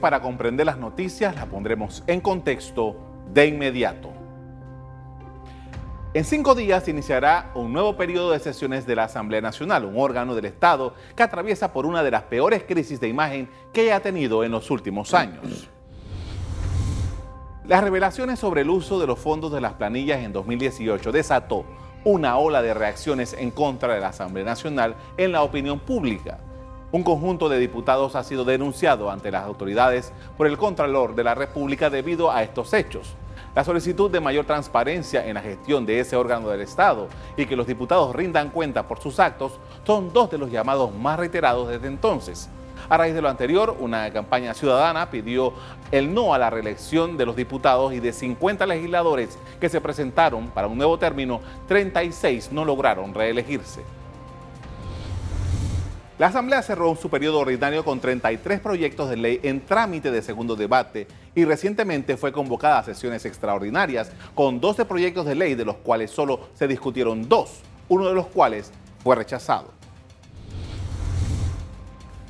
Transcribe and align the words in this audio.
para 0.00 0.20
comprender 0.20 0.66
las 0.66 0.78
noticias 0.78 1.34
las 1.34 1.46
pondremos 1.46 2.02
en 2.06 2.20
contexto 2.20 2.96
de 3.32 3.46
inmediato. 3.46 4.10
En 6.12 6.24
cinco 6.24 6.56
días 6.56 6.88
iniciará 6.88 7.52
un 7.54 7.72
nuevo 7.72 7.96
periodo 7.96 8.32
de 8.32 8.40
sesiones 8.40 8.84
de 8.84 8.96
la 8.96 9.04
Asamblea 9.04 9.40
Nacional, 9.40 9.84
un 9.84 9.94
órgano 9.96 10.34
del 10.34 10.46
Estado 10.46 10.94
que 11.14 11.22
atraviesa 11.22 11.72
por 11.72 11.86
una 11.86 12.02
de 12.02 12.10
las 12.10 12.24
peores 12.24 12.64
crisis 12.64 12.98
de 12.98 13.06
imagen 13.06 13.48
que 13.72 13.92
ha 13.92 14.00
tenido 14.00 14.42
en 14.42 14.50
los 14.50 14.72
últimos 14.72 15.14
años. 15.14 15.68
Las 17.64 17.84
revelaciones 17.84 18.40
sobre 18.40 18.62
el 18.62 18.70
uso 18.70 18.98
de 18.98 19.06
los 19.06 19.20
fondos 19.20 19.52
de 19.52 19.60
las 19.60 19.74
planillas 19.74 20.18
en 20.24 20.32
2018 20.32 21.12
desató 21.12 21.64
una 22.02 22.36
ola 22.38 22.62
de 22.62 22.74
reacciones 22.74 23.32
en 23.34 23.52
contra 23.52 23.94
de 23.94 24.00
la 24.00 24.08
Asamblea 24.08 24.44
Nacional 24.44 24.96
en 25.16 25.30
la 25.30 25.42
opinión 25.42 25.78
pública. 25.78 26.38
Un 26.92 27.04
conjunto 27.04 27.48
de 27.48 27.60
diputados 27.60 28.16
ha 28.16 28.24
sido 28.24 28.44
denunciado 28.44 29.12
ante 29.12 29.30
las 29.30 29.44
autoridades 29.44 30.12
por 30.36 30.48
el 30.48 30.58
Contralor 30.58 31.14
de 31.14 31.22
la 31.22 31.36
República 31.36 31.88
debido 31.88 32.32
a 32.32 32.42
estos 32.42 32.72
hechos. 32.72 33.14
La 33.54 33.62
solicitud 33.62 34.10
de 34.10 34.18
mayor 34.18 34.44
transparencia 34.44 35.24
en 35.24 35.34
la 35.34 35.40
gestión 35.40 35.86
de 35.86 36.00
ese 36.00 36.16
órgano 36.16 36.48
del 36.48 36.62
Estado 36.62 37.06
y 37.36 37.46
que 37.46 37.54
los 37.54 37.68
diputados 37.68 38.12
rindan 38.16 38.50
cuenta 38.50 38.88
por 38.88 39.00
sus 39.00 39.20
actos 39.20 39.52
son 39.86 40.12
dos 40.12 40.32
de 40.32 40.38
los 40.38 40.50
llamados 40.50 40.92
más 40.92 41.16
reiterados 41.16 41.68
desde 41.68 41.86
entonces. 41.86 42.48
A 42.88 42.96
raíz 42.96 43.14
de 43.14 43.22
lo 43.22 43.28
anterior, 43.28 43.76
una 43.78 44.10
campaña 44.12 44.52
ciudadana 44.52 45.10
pidió 45.10 45.52
el 45.92 46.12
no 46.12 46.34
a 46.34 46.38
la 46.38 46.50
reelección 46.50 47.16
de 47.16 47.26
los 47.26 47.36
diputados 47.36 47.92
y 47.92 48.00
de 48.00 48.12
50 48.12 48.66
legisladores 48.66 49.38
que 49.60 49.68
se 49.68 49.80
presentaron 49.80 50.48
para 50.48 50.66
un 50.66 50.76
nuevo 50.76 50.98
término, 50.98 51.40
36 51.68 52.50
no 52.50 52.64
lograron 52.64 53.14
reelegirse. 53.14 53.99
La 56.20 56.26
Asamblea 56.26 56.60
cerró 56.60 56.94
su 56.96 57.08
periodo 57.08 57.38
ordinario 57.38 57.82
con 57.82 57.98
33 57.98 58.60
proyectos 58.60 59.08
de 59.08 59.16
ley 59.16 59.40
en 59.42 59.64
trámite 59.64 60.10
de 60.10 60.20
segundo 60.20 60.54
debate 60.54 61.06
y 61.34 61.46
recientemente 61.46 62.18
fue 62.18 62.30
convocada 62.30 62.80
a 62.80 62.84
sesiones 62.84 63.24
extraordinarias 63.24 64.12
con 64.34 64.60
12 64.60 64.84
proyectos 64.84 65.24
de 65.24 65.34
ley 65.34 65.54
de 65.54 65.64
los 65.64 65.76
cuales 65.76 66.10
solo 66.10 66.40
se 66.52 66.68
discutieron 66.68 67.26
dos, 67.26 67.62
uno 67.88 68.06
de 68.06 68.12
los 68.12 68.26
cuales 68.26 68.70
fue 69.02 69.16
rechazado. 69.16 69.68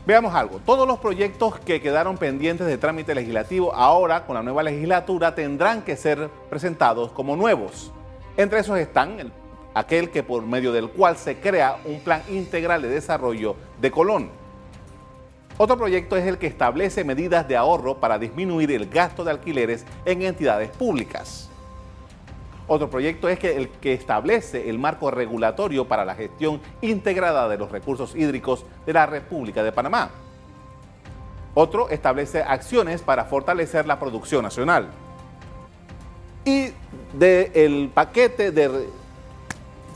Veamos 0.07 0.37
algo, 0.37 0.61
todos 0.65 0.87
los 0.87 1.01
proyectos 1.01 1.59
que 1.59 1.81
quedaron 1.81 2.17
pendientes 2.17 2.69
de 2.69 2.79
trámite 2.79 3.13
legislativo 3.13 3.75
ahora 3.75 4.25
con 4.25 4.37
la 4.37 4.45
nueva 4.45 4.63
legislatura 4.63 5.35
tendrán 5.35 5.83
que 5.83 5.97
ser 5.97 6.31
presentados 6.49 7.11
como 7.11 7.35
nuevos. 7.35 7.91
Entre 8.37 8.61
esos 8.61 8.79
están 8.79 9.19
el 9.19 9.33
aquel 9.75 10.11
que 10.11 10.23
por 10.23 10.45
medio 10.45 10.73
del 10.73 10.91
cual 10.91 11.17
se 11.17 11.39
crea 11.39 11.77
un 11.85 12.01
plan 12.01 12.23
integral 12.29 12.83
de 12.83 12.89
desarrollo 12.89 13.57
de 13.81 13.91
Colón. 13.91 14.31
Otro 15.59 15.77
proyecto 15.77 16.17
es 16.17 16.27
el 16.27 16.39
que 16.39 16.47
establece 16.47 17.05
medidas 17.05 17.47
de 17.47 17.57
ahorro 17.57 17.99
para 18.01 18.19
disminuir 18.19 18.73
el 18.73 18.89
gasto 18.89 19.25
de 19.25 19.31
alquileres 19.31 19.85
en 20.05 20.23
entidades 20.23 20.71
públicas. 20.71 21.51
Otro 22.67 22.89
proyecto 22.89 23.29
es 23.29 23.39
que 23.39 23.57
el 23.57 23.69
que 23.69 23.93
establece 23.93 24.71
el 24.71 24.79
marco 24.79 25.11
regulatorio 25.11 25.87
para 25.87 26.05
la 26.05 26.15
gestión 26.15 26.61
integrada 26.81 27.49
de 27.49 27.59
los 27.59 27.71
recursos 27.71 28.15
hídricos 28.15 28.65
de 28.87 28.93
la 28.93 29.07
República 29.07 29.63
de 29.63 29.73
Panamá. 29.73 30.11
Otro 31.53 31.89
establece 31.89 32.43
acciones 32.43 33.03
para 33.03 33.25
fortalecer 33.25 33.87
la 33.87 33.99
producción 33.99 34.45
nacional. 34.45 34.89
Y 36.45 36.69
del 37.13 37.91
paquete 37.93 38.53
de 38.53 38.89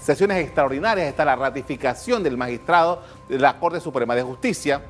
sesiones 0.04 0.36
extraordinarias 0.44 1.08
está 1.08 1.24
la 1.24 1.34
ratificación 1.34 2.22
del 2.22 2.36
magistrado 2.36 3.02
de 3.26 3.38
la 3.38 3.58
Corte 3.58 3.80
Suprema 3.80 4.14
de 4.14 4.22
Justicia, 4.22 4.82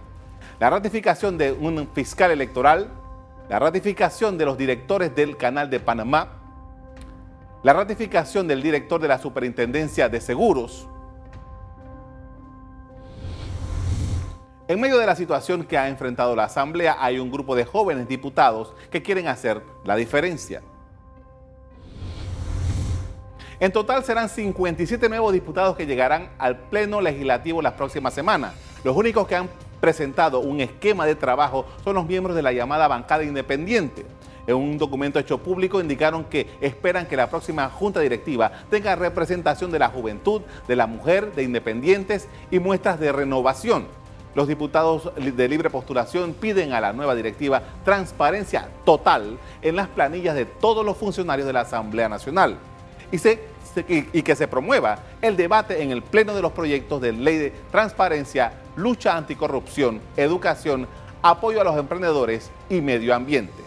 la 0.59 0.71
ratificación 0.71 1.39
de 1.39 1.53
un 1.53 1.89
fiscal 1.95 2.33
electoral, 2.33 2.89
la 3.49 3.61
ratificación 3.61 4.37
de 4.37 4.45
los 4.45 4.59
directores 4.59 5.15
del 5.15 5.37
Canal 5.37 5.71
de 5.71 5.79
Panamá, 5.79 6.33
la 7.63 7.73
ratificación 7.73 8.49
del 8.49 8.61
director 8.61 9.01
de 9.01 9.07
la 9.07 9.19
Superintendencia 9.19 10.09
de 10.09 10.21
Seguros. 10.21 10.89
En 14.67 14.81
medio 14.81 14.99
de 14.99 15.07
la 15.07 15.15
situación 15.15 15.63
que 15.63 15.79
ha 15.79 15.89
enfrentado 15.89 16.35
la 16.35 16.45
Asamblea, 16.45 16.97
hay 16.99 17.21
un 17.21 17.31
grupo 17.31 17.55
de 17.55 17.65
jóvenes 17.65 18.09
diputados 18.09 18.75
que 18.91 19.03
quieren 19.03 19.29
hacer 19.29 19.63
la 19.85 19.95
diferencia. 19.95 20.63
En 23.61 23.71
total 23.71 24.05
serán 24.05 24.29
57 24.29 25.09
nuevos 25.09 25.33
diputados 25.33 25.77
que 25.77 25.87
llegarán 25.87 26.31
al 26.39 26.59
Pleno 26.59 27.01
Legislativo 27.01 27.63
las 27.63 27.75
próximas 27.75 28.13
semanas. 28.13 28.53
Los 28.83 28.97
únicos 28.97 29.29
que 29.29 29.37
han 29.37 29.49
presentado 29.81 30.41
un 30.41 30.61
esquema 30.61 31.07
de 31.07 31.15
trabajo 31.15 31.65
son 31.85 31.95
los 31.95 32.07
miembros 32.07 32.35
de 32.35 32.43
la 32.43 32.53
llamada 32.53 32.89
bancada 32.89 33.23
independiente. 33.23 34.05
En 34.47 34.57
un 34.57 34.77
documento 34.77 35.21
hecho 35.21 35.39
público 35.39 35.81
indicaron 35.81 36.25
que 36.25 36.49
esperan 36.61 37.07
que 37.07 37.17
la 37.17 37.31
próxima 37.31 37.71
junta 37.71 38.01
directiva 38.01 38.51
tenga 38.71 38.97
representación 38.97 39.71
de 39.71 39.79
la 39.79 39.89
juventud, 39.89 40.43
de 40.67 40.77
la 40.77 40.87
mujer, 40.87 41.33
de 41.35 41.45
independientes 41.45 42.29
y 42.51 42.59
muestras 42.59 42.99
de 42.99 43.13
renovación. 43.13 43.87
Los 44.35 44.49
diputados 44.49 45.13
de 45.15 45.49
libre 45.49 45.71
postulación 45.71 46.35
piden 46.35 46.73
a 46.73 46.81
la 46.81 46.93
nueva 46.93 47.15
directiva 47.15 47.63
transparencia 47.85 48.69
total 48.85 49.39
en 49.63 49.77
las 49.77 49.87
planillas 49.87 50.35
de 50.35 50.45
todos 50.45 50.85
los 50.85 50.97
funcionarios 50.97 51.47
de 51.47 51.53
la 51.53 51.61
Asamblea 51.61 52.09
Nacional 52.09 52.59
y 53.13 54.23
que 54.23 54.37
se 54.37 54.49
promueva 54.49 54.99
el 55.21 55.37
debate 55.37 55.83
en 55.83 55.91
el 55.91 56.03
Pleno 56.03 56.35
de 56.35 56.43
los 56.43 56.53
proyectos 56.53 57.01
de 57.01 57.13
ley 57.13 57.39
de 57.39 57.53
transparencia, 57.71 58.53
lucha 58.77 59.17
anticorrupción, 59.17 60.01
educación, 60.17 60.87
apoyo 61.23 61.61
a 61.61 61.65
los 61.65 61.77
emprendedores 61.77 62.51
y 62.69 62.81
medio 62.81 63.15
ambiente. 63.15 63.63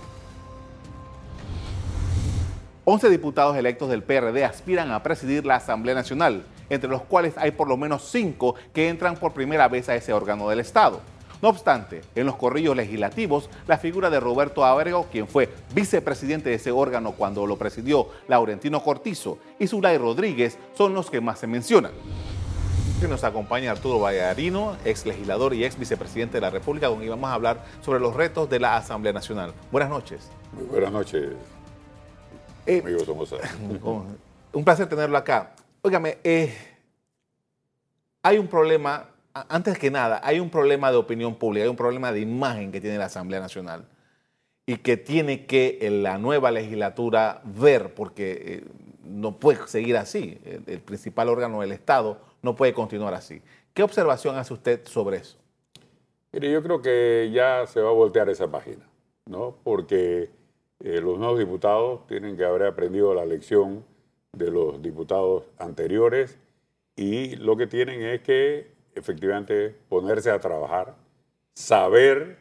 11 2.85 3.09
diputados 3.09 3.57
electos 3.57 3.89
del 3.89 4.01
PRD 4.01 4.45
aspiran 4.45 4.91
a 4.91 5.03
presidir 5.03 5.45
la 5.45 5.55
Asamblea 5.55 5.93
Nacional, 5.93 6.45
entre 6.69 6.89
los 6.89 7.01
cuales 7.01 7.33
hay 7.37 7.51
por 7.51 7.67
lo 7.67 7.75
menos 7.75 8.09
5 8.09 8.55
que 8.73 8.87
entran 8.87 9.17
por 9.17 9.33
primera 9.33 9.67
vez 9.67 9.89
a 9.89 9.95
ese 9.95 10.13
órgano 10.13 10.47
del 10.47 10.61
Estado. 10.61 11.01
No 11.41 11.49
obstante, 11.49 12.01
en 12.15 12.25
los 12.25 12.35
corrillos 12.35 12.75
legislativos, 12.75 13.49
la 13.67 13.77
figura 13.77 14.09
de 14.09 14.19
Roberto 14.19 14.65
Abrego, 14.65 15.07
quien 15.11 15.27
fue 15.27 15.49
vicepresidente 15.73 16.49
de 16.49 16.55
ese 16.55 16.71
órgano 16.71 17.11
cuando 17.11 17.45
lo 17.45 17.57
presidió 17.57 18.07
Laurentino 18.27 18.81
Cortizo, 18.81 19.37
y 19.59 19.67
Zulay 19.67 19.97
Rodríguez 19.97 20.57
son 20.75 20.93
los 20.93 21.11
que 21.11 21.21
más 21.21 21.39
se 21.39 21.47
mencionan. 21.47 21.91
Nos 23.07 23.23
acompaña 23.23 23.71
Arturo 23.71 23.99
Vallarino, 23.99 24.75
ex 24.83 25.05
legislador 25.05 25.53
y 25.53 25.63
ex 25.63 25.77
vicepresidente 25.77 26.37
de 26.37 26.41
la 26.41 26.49
República, 26.49 26.89
con 26.89 26.97
quien 26.97 27.11
vamos 27.11 27.29
a 27.29 27.35
hablar 27.35 27.63
sobre 27.81 27.99
los 27.99 28.15
retos 28.15 28.49
de 28.49 28.59
la 28.59 28.75
Asamblea 28.75 29.13
Nacional. 29.13 29.53
Buenas 29.71 29.89
noches. 29.89 30.31
Muy 30.51 30.65
buenas 30.65 30.91
noches, 30.91 31.33
eh, 32.65 32.83
Un 34.51 34.63
placer 34.65 34.89
tenerlo 34.89 35.17
acá. 35.17 35.53
Óigame, 35.83 36.17
eh, 36.23 36.53
hay 38.23 38.39
un 38.39 38.47
problema 38.47 39.05
antes 39.49 39.77
que 39.77 39.91
nada, 39.91 40.21
hay 40.23 40.39
un 40.39 40.49
problema 40.49 40.91
de 40.91 40.97
opinión 40.97 41.35
pública, 41.35 41.63
hay 41.63 41.69
un 41.69 41.75
problema 41.75 42.11
de 42.11 42.21
imagen 42.21 42.71
que 42.71 42.81
tiene 42.81 42.97
la 42.97 43.05
Asamblea 43.05 43.39
Nacional 43.39 43.85
y 44.65 44.77
que 44.77 44.97
tiene 44.97 45.45
que 45.45 45.79
la 46.03 46.17
nueva 46.17 46.51
legislatura 46.51 47.41
ver, 47.45 47.93
porque 47.93 48.31
eh, 48.31 48.63
no 49.03 49.39
puede 49.39 49.65
seguir 49.67 49.97
así. 49.97 50.39
El, 50.67 50.81
principal 50.81 51.29
órgano 51.29 51.61
del 51.61 51.71
Estado 51.71 52.19
no 52.41 52.55
puede 52.55 52.73
continuar 52.73 53.13
así. 53.13 53.41
¿Qué 53.73 53.83
observación 53.83 54.35
hace 54.35 54.53
usted 54.53 54.85
sobre 54.85 55.17
eso? 55.17 55.37
Mire, 56.33 56.51
yo 56.51 56.61
creo 56.61 56.81
que 56.81 57.31
ya 57.33 57.65
se 57.65 57.79
va 57.79 57.89
a 57.89 57.93
voltear 57.93 58.29
esa 58.29 58.51
página, 58.51 58.85
¿no? 59.25 59.55
Porque 59.63 60.29
eh, 60.83 61.01
los 61.01 61.17
nuevos 61.17 61.39
diputados 61.39 62.05
tienen 62.07 62.35
que 62.35 62.43
haber 62.43 62.63
aprendido 62.63 63.13
la 63.13 63.25
lección 63.25 63.85
de 64.33 64.51
los 64.51 64.81
diputados 64.81 65.43
anteriores 65.57 66.37
y 66.97 67.35
lo 67.37 67.55
que 67.55 67.67
tienen 67.67 68.01
es 68.01 68.21
que 68.21 68.76
efectivamente 68.97 69.75
ponerse 69.89 70.31
a 70.31 70.39
trabajar, 70.39 70.95
saber 71.53 72.39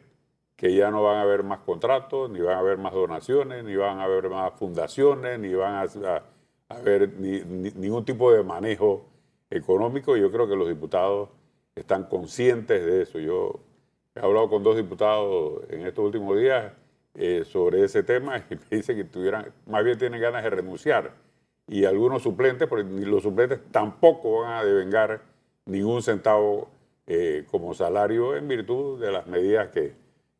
que 0.55 0.75
ya 0.75 0.89
no 0.89 1.03
van 1.03 1.17
a 1.17 1.21
haber 1.21 1.43
más 1.43 1.59
contratos, 1.59 2.29
ni 2.31 2.39
van 2.39 2.55
a 2.55 2.59
haber 2.59 2.77
más 2.79 2.93
donaciones, 2.93 3.63
ni 3.63 3.75
van 3.75 3.99
a 3.99 4.05
haber 4.05 4.29
más 4.29 4.53
fundaciones, 4.53 5.39
ni 5.39 5.53
van 5.53 5.75
a, 5.75 6.23
haber 6.69 7.13
ningún 7.19 8.03
tipo 8.03 8.31
de 8.31 8.43
manejo 8.43 9.05
económico. 9.49 10.17
Yo 10.17 10.31
creo 10.31 10.49
que 10.49 10.55
los 10.55 10.67
diputados 10.67 11.29
están 11.75 12.05
conscientes 12.05 12.83
de 12.83 13.03
eso. 13.03 13.19
Yo 13.19 13.59
he 14.15 14.19
hablado 14.19 14.49
con 14.49 14.63
dos 14.63 14.75
diputados 14.75 15.61
en 15.69 15.85
estos 15.85 16.05
últimos 16.05 16.37
días 16.37 16.73
eh, 17.13 17.43
sobre 17.45 17.83
ese 17.83 18.01
tema 18.01 18.37
y 18.49 18.55
me 18.55 18.77
dicen 18.77 18.97
que 18.97 19.03
tuvieran, 19.03 19.53
más 19.67 19.83
bien 19.83 19.97
tienen 19.97 20.19
ganas 20.19 20.43
de 20.43 20.49
renunciar. 20.49 21.11
Y 21.67 21.85
algunos 21.85 22.23
suplentes, 22.23 22.67
porque 22.67 22.83
los 22.83 23.21
suplentes 23.21 23.59
tampoco 23.71 24.41
van 24.41 24.53
a 24.53 24.63
devengar 24.63 25.21
ningún 25.67 26.01
centavo 26.01 26.69
eh, 27.05 27.45
como 27.51 27.73
salario 27.73 28.35
en 28.35 28.47
virtud 28.47 28.99
de 28.99 29.11
las 29.11 29.27
medidas 29.27 29.69
que, 29.69 29.93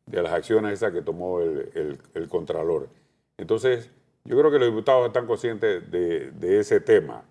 de 0.06 0.22
las 0.22 0.32
acciones 0.32 0.74
esas 0.74 0.92
que 0.92 1.02
tomó 1.02 1.40
el, 1.40 1.98
el, 2.14 2.28
Contralor. 2.28 2.88
Entonces, 3.36 3.90
yo 4.24 4.36
creo 4.36 4.50
que 4.50 4.58
los 4.58 4.68
diputados 4.68 5.06
están 5.06 5.26
conscientes 5.26 5.90
de, 5.90 6.30
de, 6.32 6.60
ese 6.60 6.80
tema. 6.80 7.24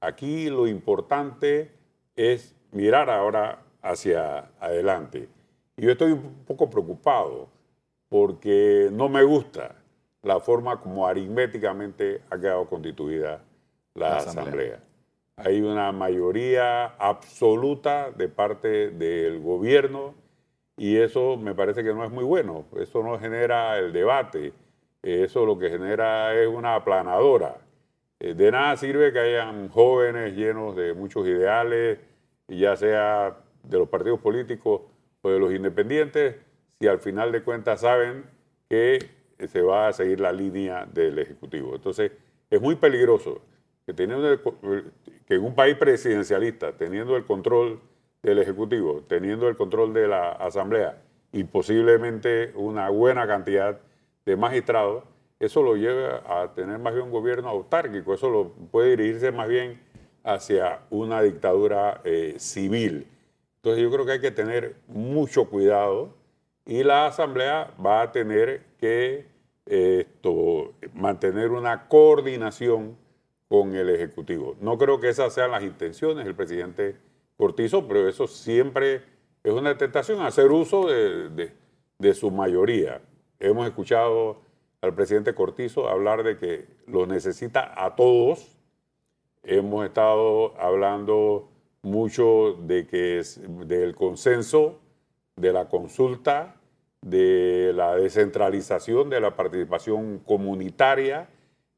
Aquí 0.00 0.48
lo 0.50 0.66
importante 0.66 1.72
es 2.14 2.54
mirar 2.70 3.10
ahora 3.10 3.62
hacia 3.82 4.50
adelante. 4.60 5.28
Y 5.76 5.82
yo 5.82 5.92
estoy 5.92 6.12
un 6.12 6.44
poco 6.46 6.70
preocupado 6.70 7.48
porque 8.08 8.90
no 8.92 9.08
me 9.08 9.22
gusta 9.24 9.76
la 10.22 10.40
forma 10.40 10.80
como 10.80 11.06
aritméticamente 11.06 12.22
ha 12.30 12.38
quedado 12.38 12.66
constituida 12.66 13.42
la, 13.94 14.10
La 14.10 14.16
asamblea. 14.18 14.44
Asamblea. 14.44 14.80
Hay 15.36 15.60
una 15.60 15.90
mayoría 15.92 16.86
absoluta 16.86 18.10
de 18.12 18.28
parte 18.28 18.90
del 18.90 19.40
gobierno 19.40 20.14
y 20.76 20.96
eso 20.96 21.36
me 21.36 21.54
parece 21.54 21.82
que 21.82 21.92
no 21.92 22.04
es 22.04 22.10
muy 22.10 22.24
bueno. 22.24 22.66
Eso 22.76 23.02
no 23.02 23.18
genera 23.18 23.78
el 23.78 23.92
debate. 23.92 24.52
Eso 25.02 25.44
lo 25.44 25.58
que 25.58 25.70
genera 25.70 26.34
es 26.40 26.46
una 26.48 26.76
aplanadora. 26.76 27.56
Eh, 28.20 28.34
De 28.34 28.50
nada 28.52 28.76
sirve 28.76 29.12
que 29.12 29.18
hayan 29.18 29.68
jóvenes 29.68 30.34
llenos 30.36 30.76
de 30.76 30.94
muchos 30.94 31.26
ideales, 31.26 31.98
ya 32.48 32.76
sea 32.76 33.36
de 33.64 33.78
los 33.78 33.88
partidos 33.88 34.20
políticos 34.20 34.82
o 35.22 35.30
de 35.30 35.38
los 35.40 35.52
independientes, 35.52 36.36
si 36.78 36.86
al 36.86 37.00
final 37.00 37.32
de 37.32 37.42
cuentas 37.42 37.80
saben 37.80 38.24
que 38.68 38.98
se 39.48 39.62
va 39.62 39.88
a 39.88 39.92
seguir 39.92 40.20
la 40.20 40.32
línea 40.32 40.86
del 40.86 41.18
Ejecutivo. 41.18 41.74
Entonces, 41.74 42.12
es 42.50 42.60
muy 42.60 42.76
peligroso 42.76 43.40
que, 43.86 43.92
teniendo 43.94 44.30
el 44.30 44.40
co- 44.40 44.56
que 45.26 45.34
en 45.34 45.44
un 45.44 45.54
país 45.54 45.76
presidencialista, 45.76 46.72
teniendo 46.76 47.16
el 47.16 47.24
control 47.24 47.80
del 48.22 48.38
Ejecutivo, 48.38 49.02
teniendo 49.06 49.48
el 49.48 49.56
control 49.56 49.92
de 49.92 50.08
la 50.08 50.32
Asamblea 50.32 51.02
y 51.32 51.44
posiblemente 51.44 52.52
una 52.54 52.88
buena 52.90 53.26
cantidad 53.26 53.80
de 54.24 54.36
magistrados, 54.36 55.04
eso 55.40 55.62
lo 55.62 55.76
lleva 55.76 56.22
a 56.26 56.54
tener 56.54 56.78
más 56.78 56.94
bien 56.94 57.06
un 57.06 57.12
gobierno 57.12 57.48
autárquico, 57.48 58.14
eso 58.14 58.30
lo 58.30 58.48
puede 58.70 58.90
dirigirse 58.96 59.32
más 59.32 59.48
bien 59.48 59.80
hacia 60.22 60.80
una 60.90 61.20
dictadura 61.20 62.00
eh, 62.04 62.36
civil. 62.38 63.06
Entonces 63.56 63.82
yo 63.82 63.90
creo 63.90 64.06
que 64.06 64.12
hay 64.12 64.20
que 64.20 64.30
tener 64.30 64.76
mucho 64.86 65.48
cuidado 65.50 66.14
y 66.64 66.82
la 66.82 67.06
Asamblea 67.06 67.74
va 67.84 68.02
a 68.02 68.12
tener 68.12 68.62
que 68.78 69.26
eh, 69.66 70.06
esto, 70.08 70.72
mantener 70.94 71.50
una 71.50 71.88
coordinación 71.88 72.96
con 73.54 73.72
el 73.76 73.88
Ejecutivo. 73.90 74.56
No 74.60 74.76
creo 74.78 74.98
que 74.98 75.08
esas 75.08 75.32
sean 75.32 75.52
las 75.52 75.62
intenciones 75.62 76.24
del 76.24 76.34
presidente 76.34 76.96
Cortizo, 77.36 77.86
pero 77.86 78.08
eso 78.08 78.26
siempre 78.26 79.02
es 79.44 79.52
una 79.52 79.78
tentación, 79.78 80.22
hacer 80.22 80.50
uso 80.50 80.88
de, 80.88 81.28
de- 81.28 81.52
de 82.00 82.14
su 82.14 82.32
mayoría. 82.32 83.00
Hemos 83.38 83.68
escuchado 83.68 84.38
al 84.80 84.92
presidente 84.94 85.34
Cortizo 85.36 85.88
hablar 85.88 86.24
de 86.24 86.36
que 86.36 86.66
lo 86.88 87.06
necesita 87.06 87.72
a 87.76 87.94
todos. 87.94 88.58
Hemos 89.44 89.84
estado 89.86 90.60
hablando 90.60 91.48
mucho 91.82 92.54
de 92.62 92.88
que 92.88 93.22
del 93.66 93.94
consenso, 93.94 94.80
de 95.36 95.52
la 95.52 95.68
consulta, 95.68 96.56
de 97.02 97.70
la 97.72 97.94
descentralización, 97.94 99.10
de 99.10 99.20
la 99.20 99.36
participación 99.36 100.18
comunitaria. 100.26 101.28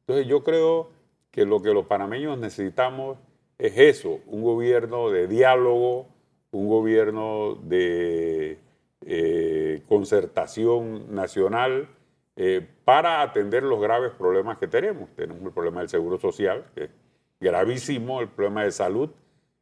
Entonces 0.07 0.27
yo 0.27 0.43
creo 0.43 0.96
que 1.37 1.45
lo 1.45 1.61
que 1.61 1.75
los 1.75 1.85
panameños 1.85 2.39
necesitamos 2.39 3.19
es 3.59 3.77
eso, 3.77 4.21
un 4.27 4.43
gobierno 4.43 5.11
de 5.11 5.29
diálogo, 5.29 6.09
un 6.51 6.67
gobierno 6.67 7.57
de 7.57 8.59
eh, 9.03 9.83
concertación 9.87 11.15
nacional 11.15 11.89
eh, 12.37 12.67
para 12.87 13.21
atender 13.21 13.65
los 13.65 13.83
graves 13.83 14.13
problemas 14.13 14.57
que 14.57 14.67
tenemos. 14.67 15.11
Tenemos 15.15 15.43
el 15.43 15.53
problema 15.53 15.81
del 15.81 15.91
seguro 15.91 16.19
social, 16.19 16.65
que 16.75 16.85
es 16.85 16.91
gravísimo, 17.39 18.23
el 18.23 18.29
problema 18.29 18.65
de 18.65 18.73
salud, 18.73 19.11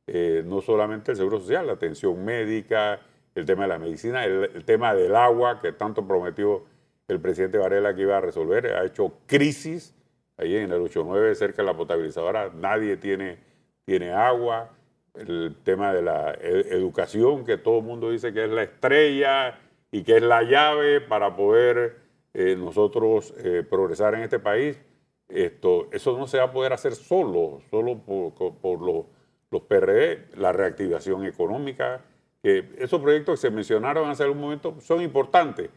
eh, 0.07 0.45
no 0.47 0.61
solamente 0.61 1.11
el 1.11 1.17
seguro 1.17 1.41
social, 1.41 1.67
la 1.67 1.73
atención 1.73 2.25
médica, 2.25 3.01
el 3.35 3.45
tema 3.47 3.63
de 3.65 3.69
la 3.71 3.79
medicina, 3.81 4.25
el, 4.25 4.49
el 4.55 4.65
tema 4.65 4.95
del 4.95 5.17
agua, 5.17 5.61
que 5.61 5.73
tanto 5.73 6.07
prometió 6.07 6.67
el 7.09 7.19
presidente 7.19 7.59
Varela 7.59 7.97
que 7.97 8.03
iba 8.03 8.17
a 8.17 8.21
resolver, 8.21 8.77
ha 8.77 8.85
hecho 8.85 9.13
crisis. 9.27 9.93
Ahí 10.37 10.57
en 10.57 10.73
el 10.73 10.81
89, 10.81 11.35
cerca 11.35 11.63
de 11.63 11.67
la 11.67 11.77
potabilizadora, 11.77 12.51
nadie 12.55 12.97
tiene, 12.97 13.39
tiene 13.85 14.13
agua. 14.13 14.71
El 15.15 15.57
tema 15.63 15.93
de 15.93 16.03
la 16.03 16.33
e- 16.33 16.69
educación, 16.71 17.45
que 17.45 17.57
todo 17.57 17.79
el 17.79 17.85
mundo 17.85 18.11
dice 18.11 18.33
que 18.33 18.45
es 18.45 18.51
la 18.51 18.65
estrella 18.65 19.59
y 19.93 20.03
que 20.03 20.17
es 20.17 20.23
la 20.23 20.43
llave 20.43 21.01
para 21.01 21.37
poder 21.37 21.97
eh, 22.35 22.57
nosotros 22.57 23.33
eh, 23.39 23.63
progresar 23.69 24.15
en 24.15 24.23
este 24.23 24.41
país. 24.41 24.81
Esto, 25.29 25.89
eso 25.93 26.19
no 26.19 26.27
se 26.27 26.39
va 26.39 26.45
a 26.45 26.53
poder 26.53 26.73
hacer 26.73 26.95
solo, 26.95 27.61
solo 27.71 27.99
por, 27.99 28.83
los, 28.83 29.07
los 29.51 29.63
PRD, 29.63 30.27
la 30.37 30.53
reactivación 30.53 31.25
económica, 31.25 32.03
esos 32.45 33.01
proyectos 33.01 33.41
que 33.41 33.49
se 33.49 33.51
mencionaron 33.51 34.09
hace 34.11 34.23
algún 34.23 34.41
momento 34.41 34.77
son 34.81 35.01
importantes, 35.01 35.71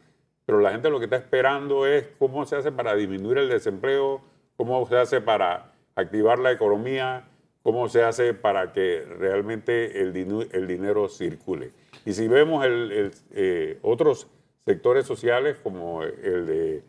pero 0.45 0.59
la 0.59 0.71
gente 0.71 0.89
lo 0.89 0.99
que 0.99 1.05
está 1.05 1.15
esperando 1.15 1.87
es 1.87 2.09
cómo 2.19 2.45
se 2.45 2.57
hace 2.57 2.73
para 2.73 2.93
disminuir 2.93 3.37
el 3.37 3.47
desempleo, 3.47 4.21
cómo 4.57 4.85
se 4.87 4.97
hace 4.97 5.21
para 5.21 5.71
activar 5.95 6.39
la 6.39 6.51
economía, 6.51 7.27
cómo 7.63 7.87
se 7.89 8.03
hace 8.03 8.33
para 8.33 8.73
que 8.73 9.03
realmente 9.19 10.01
el, 10.01 10.15
el 10.51 10.67
dinero 10.67 11.07
circule. 11.09 11.71
Y 12.05 12.13
si 12.13 12.27
vemos 12.27 12.65
el- 12.65 12.91
el, 12.91 13.11
eh, 13.31 13.79
otros 13.81 14.27
sectores 14.65 15.05
sociales 15.05 15.57
como 15.61 16.03
el 16.03 16.45
de 16.45 16.83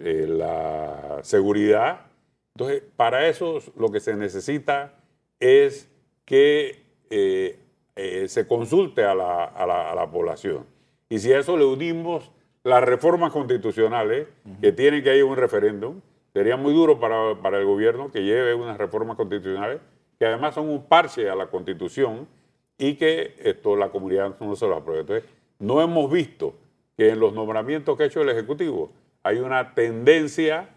eh, 0.00 0.26
la 0.28 1.20
seguridad, 1.22 2.06
entonces 2.56 2.82
para 2.96 3.28
eso 3.28 3.58
lo 3.76 3.90
que 3.90 4.00
se 4.00 4.14
necesita 4.16 4.94
es 5.40 5.88
que 6.24 6.82
eh, 7.10 7.58
se 8.26 8.46
consulte 8.48 9.04
a 9.04 9.14
la, 9.14 9.44
a 9.44 9.66
la- 9.66 9.92
a 9.92 9.94
la 9.94 10.10
población. 10.10 10.66
Y 11.08 11.18
si 11.20 11.32
a 11.32 11.38
eso 11.38 11.56
le 11.56 11.64
unimos 11.64 12.32
las 12.64 12.82
reformas 12.82 13.30
constitucionales, 13.30 14.26
que 14.60 14.72
tienen 14.72 15.04
que 15.04 15.16
ir 15.16 15.22
un 15.24 15.36
referéndum, 15.36 16.00
sería 16.34 16.56
muy 16.56 16.74
duro 16.74 16.98
para, 16.98 17.58
el 17.58 17.64
gobierno 17.64 18.10
que 18.10 18.24
lleve 18.24 18.54
unas 18.54 18.76
reformas 18.76 19.16
constitucionales 19.16 19.80
que 20.18 20.26
además 20.26 20.54
son 20.54 20.68
un 20.68 20.84
parche 20.84 21.30
a 21.30 21.34
la 21.34 21.46
constitución 21.46 22.26
y 22.76 22.96
que 22.96 23.36
esto 23.38 23.76
la 23.76 23.90
comunidad 23.90 24.36
no 24.40 24.56
se 24.56 24.66
lo 24.66 24.76
apruebe. 24.76 25.00
Entonces, 25.02 25.30
no 25.60 25.80
hemos 25.80 26.10
visto 26.10 26.54
que 26.96 27.10
en 27.10 27.20
los 27.20 27.32
nombramientos 27.32 27.96
que 27.96 28.02
ha 28.02 28.06
hecho 28.06 28.22
el 28.22 28.28
Ejecutivo 28.28 28.90
hay 29.22 29.38
una 29.38 29.74
tendencia 29.74 30.70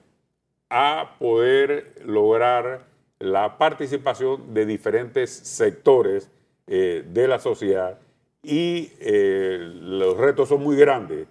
a 0.70 1.16
poder 1.20 1.94
lograr 2.06 2.86
la 3.20 3.58
participación 3.58 4.54
de 4.54 4.66
diferentes 4.66 5.32
sectores 5.32 6.30
eh, 6.68 7.04
de 7.08 7.28
la 7.28 7.40
sociedad 7.40 8.00
y 8.44 8.92
eh, 9.00 9.58
los 9.60 10.18
retos 10.18 10.50
son 10.50 10.62
muy 10.62 10.78
grandes 10.78 11.28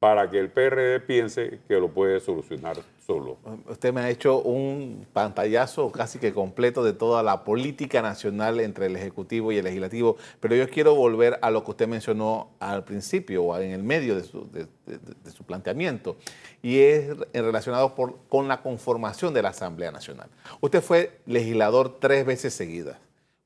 para 0.00 0.30
que 0.30 0.38
el 0.38 0.48
PRD 0.48 0.98
piense 1.00 1.60
que 1.68 1.74
lo 1.74 1.90
puede 1.90 2.20
solucionar 2.20 2.78
solo. 3.06 3.36
Usted 3.68 3.92
me 3.92 4.00
ha 4.00 4.08
hecho 4.08 4.40
un 4.40 5.06
pantallazo 5.12 5.92
casi 5.92 6.18
que 6.18 6.32
completo 6.32 6.82
de 6.82 6.94
toda 6.94 7.22
la 7.22 7.44
política 7.44 8.00
nacional 8.00 8.60
entre 8.60 8.86
el 8.86 8.96
Ejecutivo 8.96 9.52
y 9.52 9.58
el 9.58 9.64
Legislativo, 9.64 10.16
pero 10.40 10.56
yo 10.56 10.66
quiero 10.70 10.94
volver 10.94 11.38
a 11.42 11.50
lo 11.50 11.62
que 11.64 11.72
usted 11.72 11.86
mencionó 11.86 12.48
al 12.60 12.82
principio 12.84 13.44
o 13.44 13.58
en 13.58 13.72
el 13.72 13.82
medio 13.82 14.16
de 14.16 14.24
su, 14.24 15.44
planteamiento, 15.46 16.16
y 16.62 16.78
es 16.78 17.14
relacionado 17.34 17.94
con 17.94 18.48
la 18.48 18.62
conformación 18.62 19.34
de 19.34 19.42
la 19.42 19.50
Asamblea 19.50 19.90
Nacional. 19.90 20.30
Usted 20.62 20.80
fue 20.80 21.20
legislador 21.26 21.98
tres 22.00 22.24
veces 22.24 22.54
seguidas, 22.54 22.96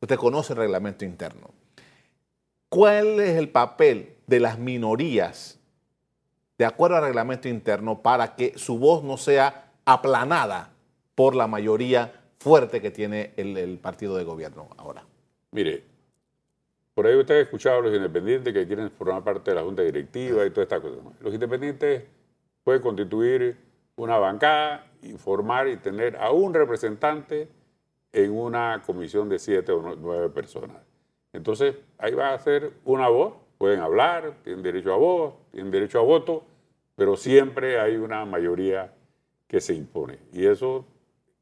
usted 0.00 0.16
conoce 0.16 0.52
el 0.52 0.60
reglamento 0.60 1.04
interno. 1.04 1.50
¿Cuál 2.68 3.18
es 3.18 3.36
el 3.36 3.48
papel 3.48 4.14
de 4.28 4.38
las 4.38 4.56
minorías 4.58 5.58
de 6.58 6.64
acuerdo 6.64 6.96
al 6.96 7.04
reglamento 7.04 7.48
interno 7.48 8.00
para 8.02 8.34
que 8.36 8.56
su 8.56 8.78
voz 8.78 9.02
no 9.02 9.16
sea 9.16 9.72
aplanada 9.84 10.70
por 11.14 11.34
la 11.34 11.46
mayoría 11.46 12.12
fuerte 12.38 12.80
que 12.80 12.90
tiene 12.90 13.32
el, 13.36 13.78
partido 13.78 14.16
de 14.16 14.24
gobierno 14.24 14.68
ahora. 14.76 15.04
Mire, 15.50 15.82
por 16.94 17.06
ahí 17.06 17.16
usted 17.16 17.36
ha 17.36 17.40
escuchado 17.40 17.78
a 17.78 17.82
los 17.82 17.94
independientes 17.94 18.52
que 18.52 18.66
quieren 18.66 18.90
formar 18.90 19.24
parte 19.24 19.50
de 19.50 19.56
la 19.56 19.62
Junta 19.62 19.82
Directiva 19.82 20.44
y 20.44 20.50
toda 20.50 20.62
esta 20.62 20.80
cosa. 20.80 20.96
Los 21.20 21.32
independientes 21.34 22.04
pueden 22.62 22.82
constituir 22.82 23.56
una 23.96 24.18
bancada 24.18 24.86
y 25.02 25.12
formar 25.14 25.68
y 25.68 25.76
tener 25.76 26.16
a 26.16 26.30
un 26.30 26.52
representante 26.54 27.48
en 28.12 28.30
una 28.32 28.82
comisión 28.84 29.28
de 29.28 29.38
siete 29.38 29.72
o 29.72 29.82
nue- 29.82 29.96
nueve 29.98 30.28
personas. 30.30 30.78
Entonces, 31.32 31.76
ahí 31.98 32.14
va 32.14 32.32
a 32.32 32.38
ser 32.38 32.72
una 32.84 33.08
voz, 33.08 33.34
pueden 33.58 33.80
hablar, 33.80 34.34
tienen 34.42 34.62
derecho 34.62 34.92
a 34.92 34.96
voz, 34.96 35.34
tienen 35.50 35.70
derecho 35.70 35.98
a 35.98 36.02
voto, 36.02 36.44
pero 36.96 37.16
siempre 37.16 37.80
hay 37.80 37.96
una 37.96 38.24
mayoría 38.24 38.92
que 39.46 39.60
se 39.60 39.74
impone. 39.74 40.18
Y 40.32 40.46
eso 40.46 40.84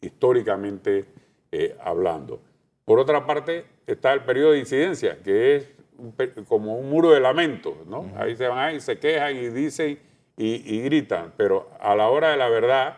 históricamente 0.00 1.06
eh, 1.50 1.76
hablando. 1.80 2.40
Por 2.84 2.98
otra 2.98 3.26
parte, 3.26 3.64
está 3.86 4.12
el 4.12 4.24
periodo 4.24 4.52
de 4.52 4.58
incidencia, 4.58 5.18
que 5.22 5.56
es 5.56 5.68
un 5.98 6.14
como 6.44 6.78
un 6.78 6.90
muro 6.90 7.10
de 7.10 7.20
lamento, 7.20 7.84
¿no? 7.86 8.10
Ahí 8.16 8.34
se 8.34 8.48
van 8.48 8.58
ahí, 8.58 8.80
se 8.80 8.98
quejan 8.98 9.36
y 9.36 9.48
dicen 9.48 9.98
y, 10.36 10.76
y 10.76 10.82
gritan, 10.82 11.32
pero 11.36 11.70
a 11.78 11.94
la 11.94 12.08
hora 12.08 12.30
de 12.30 12.36
la 12.36 12.48
verdad 12.48 12.96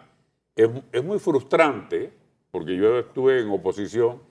es, 0.57 0.71
es 0.93 1.05
muy 1.05 1.19
frustrante, 1.19 2.13
porque 2.51 2.77
yo 2.77 2.99
estuve 2.99 3.41
en 3.41 3.51
oposición, 3.51 4.23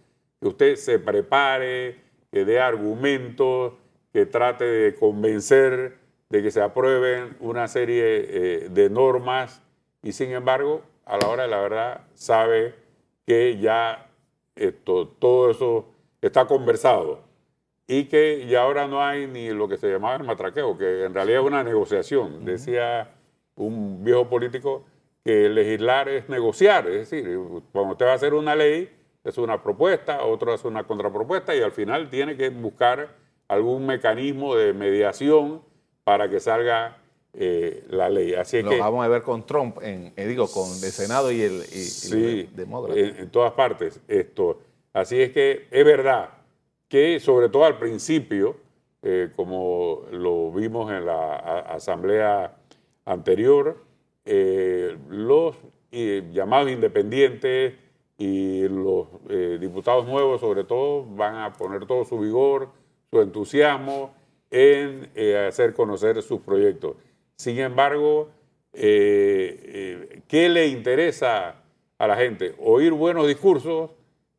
que 0.41 0.47
usted 0.47 0.75
se 0.75 0.97
prepare, 0.99 2.01
que 2.31 2.45
dé 2.45 2.59
argumentos, 2.59 3.73
que 4.13 4.25
trate 4.25 4.63
de 4.63 4.95
convencer 4.95 5.97
de 6.29 6.41
que 6.41 6.51
se 6.51 6.61
aprueben 6.61 7.35
una 7.39 7.67
serie 7.67 8.03
eh, 8.05 8.69
de 8.69 8.89
normas 8.89 9.61
y 10.01 10.13
sin 10.13 10.31
embargo, 10.31 10.81
a 11.05 11.17
la 11.17 11.27
hora 11.27 11.43
de 11.43 11.49
la 11.49 11.61
verdad, 11.61 12.01
sabe 12.13 12.75
que 13.25 13.57
ya 13.59 14.09
esto, 14.55 15.07
todo 15.07 15.51
eso 15.51 15.85
está 16.21 16.45
conversado 16.45 17.21
y 17.87 18.05
que 18.05 18.47
ya 18.47 18.61
ahora 18.61 18.87
no 18.87 19.03
hay 19.03 19.27
ni 19.27 19.49
lo 19.49 19.67
que 19.67 19.77
se 19.77 19.91
llamaba 19.91 20.15
el 20.15 20.23
matraqueo, 20.23 20.77
que 20.77 21.05
en 21.05 21.13
realidad 21.13 21.41
es 21.41 21.47
una 21.47 21.63
negociación. 21.63 22.45
Decía 22.45 23.11
un 23.55 24.03
viejo 24.03 24.27
político 24.29 24.85
que 25.23 25.49
legislar 25.49 26.09
es 26.09 26.27
negociar, 26.29 26.87
es 26.87 27.09
decir, 27.09 27.39
cuando 27.71 27.93
usted 27.93 28.05
va 28.05 28.11
a 28.11 28.15
hacer 28.15 28.33
una 28.33 28.55
ley, 28.55 28.89
es 29.23 29.37
una 29.37 29.61
propuesta, 29.63 30.23
otro 30.25 30.53
hace 30.53 30.67
una 30.67 30.83
contrapropuesta 30.83 31.55
y 31.55 31.61
al 31.61 31.71
final 31.71 32.09
tiene 32.09 32.35
que 32.35 32.49
buscar 32.49 33.22
algún 33.53 33.85
mecanismo 33.85 34.55
de 34.55 34.73
mediación 34.73 35.61
para 36.03 36.29
que 36.29 36.39
salga 36.39 36.97
eh, 37.35 37.83
la 37.89 38.09
ley. 38.09 38.35
Así 38.35 38.61
Lo 38.61 38.69
que, 38.69 38.79
vamos 38.79 39.03
a 39.03 39.07
ver 39.07 39.23
con 39.23 39.43
Trump, 39.43 39.79
en, 39.81 40.13
eh, 40.15 40.27
digo, 40.27 40.47
con 40.47 40.69
el 40.69 40.91
Senado 40.91 41.31
y 41.31 41.41
el, 41.41 41.63
y, 41.63 41.83
sí, 41.85 42.47
en, 42.55 43.15
en, 43.17 43.29
todas 43.31 43.53
partes. 43.53 43.99
Esto. 44.07 44.59
Así 44.93 45.19
es 45.19 45.31
que 45.31 45.65
es 45.71 45.83
verdad 45.83 46.29
que 46.87 47.19
sobre 47.19 47.49
todo 47.49 47.65
al 47.65 47.79
principio, 47.79 48.57
eh, 49.01 49.31
como 49.35 50.03
lo 50.11 50.51
vimos 50.51 50.91
en 50.91 51.07
la 51.07 51.35
a, 51.35 51.59
asamblea 51.73 52.55
anterior, 53.05 53.83
los 55.09 55.55
llamados 55.91 56.71
independientes 56.71 57.73
y 58.17 58.67
los 58.69 59.07
diputados 59.59 60.05
nuevos 60.05 60.39
sobre 60.39 60.63
todo 60.63 61.03
van 61.03 61.35
a 61.35 61.51
poner 61.51 61.85
todo 61.85 62.05
su 62.05 62.19
vigor, 62.19 62.69
su 63.13 63.21
entusiasmo 63.21 64.11
en 64.49 65.11
hacer 65.47 65.75
conocer 65.75 66.19
sus 66.23 66.41
proyectos. 66.41 66.95
Sin 67.35 67.59
embargo, 67.59 68.29
¿qué 68.73 70.17
le 70.27 70.65
interesa 70.65 71.57
a 71.99 72.07
la 72.07 72.15
gente? 72.15 72.55
Oír 72.57 72.91
buenos 72.91 73.27
discursos, 73.27 73.91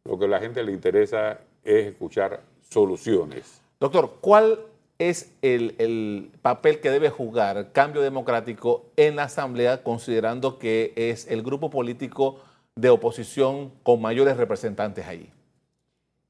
lo 0.03 0.19
que 0.19 0.25
a 0.25 0.29
la 0.29 0.41
gente 0.41 0.65
le 0.65 0.73
interesa 0.73 1.39
es 1.63 1.87
escuchar 1.87 2.41
soluciones. 2.69 3.63
Doctor, 3.79 4.17
¿cuál 4.21 4.59
es 4.99 5.33
el, 5.41 5.77
el, 5.79 6.33
papel 6.43 6.81
que 6.81 6.91
debe 6.91 7.11
jugar 7.11 7.71
Cambio 7.71 8.03
Democrático 8.03 8.87
en 8.97 9.15
la 9.15 9.25
Asamblea, 9.25 9.85
considerando 9.85 10.59
que 10.59 10.93
es 10.97 11.29
el 11.29 11.45
grupo 11.45 11.71
político 11.71 12.41
de 12.75 12.91
oposición 12.91 13.71
con 13.85 14.03
mayores 14.03 14.37
representantes 14.37 15.07
allí? 15.07 15.31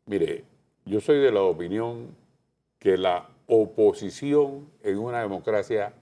Mire, 0.04 0.44
yo 0.84 1.00
soy 1.00 1.20
de 1.20 1.32
la 1.32 1.40
opinión 1.40 2.22
que 2.84 2.98
la 2.98 3.26
oposición 3.46 4.68
en 4.82 4.98
una 4.98 5.22
democracia 5.22 5.94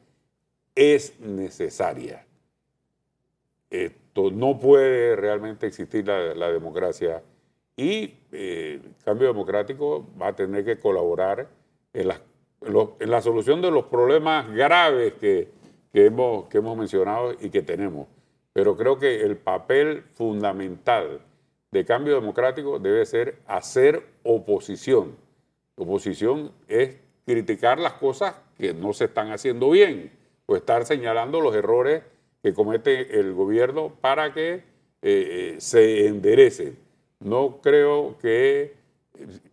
es 0.74 1.20
necesaria. 1.20 2.26
Esto 3.70 4.32
no 4.32 4.58
puede 4.58 5.14
realmente 5.14 5.68
existir 5.68 6.04
la, 6.08 6.50
democracia 6.50 7.22
y 7.76 8.14
eh, 8.32 8.80
Cambio 9.04 9.28
Democrático 9.28 10.04
va 10.20 10.26
a 10.26 10.32
tener 10.34 10.64
que 10.64 10.80
colaborar 10.80 11.46
en 11.92 12.08
la, 12.08 13.22
solución 13.22 13.62
de 13.62 13.70
los 13.70 13.84
problemas 13.84 14.52
graves 14.52 15.12
que, 15.14 15.50
que, 15.92 16.06
hemos, 16.06 16.48
que 16.48 16.58
hemos 16.58 16.76
mencionado 16.76 17.32
y 17.40 17.48
que 17.50 17.62
tenemos. 17.62 18.08
Pero 18.52 18.76
creo 18.76 18.98
que 18.98 19.22
el 19.22 19.36
papel 19.36 20.02
fundamental 20.14 21.20
de 21.70 21.84
Cambio 21.84 22.16
Democrático 22.16 22.80
debe 22.80 23.06
ser 23.06 23.38
hacer 23.46 24.04
oposición. 24.24 25.21
Oposición 25.82 26.52
es 26.68 26.96
criticar 27.26 27.78
las 27.78 27.94
cosas 27.94 28.34
que 28.58 28.74
no 28.74 28.92
se 28.92 29.04
están 29.04 29.30
haciendo 29.30 29.70
bien 29.70 30.12
o 30.46 30.56
estar 30.56 30.84
señalando 30.84 31.40
los 31.40 31.54
errores 31.54 32.02
que 32.42 32.54
comete 32.54 33.18
el 33.20 33.32
gobierno 33.34 33.92
para 34.00 34.32
que 34.32 34.54
eh, 34.54 34.62
eh 35.02 35.56
se 35.58 36.06
enderecen. 36.06 36.76
No 37.20 37.60
creo 37.62 38.16
que 38.18 38.74